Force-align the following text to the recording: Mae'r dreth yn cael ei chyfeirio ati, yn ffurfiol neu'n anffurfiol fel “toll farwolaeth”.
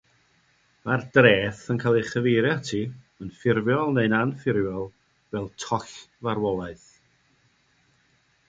Mae'r 0.85 1.03
dreth 1.17 1.59
yn 1.73 1.81
cael 1.83 1.97
ei 1.99 2.05
chyfeirio 2.07 2.53
ati, 2.53 2.79
yn 3.25 3.29
ffurfiol 3.41 3.93
neu'n 3.99 4.17
anffurfiol 4.23 4.89
fel 5.35 5.47
“toll 5.65 5.87
farwolaeth”. 5.93 6.89